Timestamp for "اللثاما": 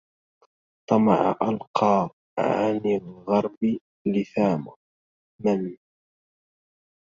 4.07-4.75